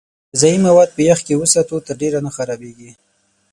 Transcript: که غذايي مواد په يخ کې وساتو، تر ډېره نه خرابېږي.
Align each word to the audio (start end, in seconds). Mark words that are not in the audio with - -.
که 0.03 0.07
غذايي 0.35 0.57
مواد 0.65 0.89
په 0.95 1.01
يخ 1.09 1.19
کې 1.27 1.33
وساتو، 1.41 1.75
تر 1.87 1.93
ډېره 2.01 2.19
نه 2.25 2.31
خرابېږي. 2.35 2.91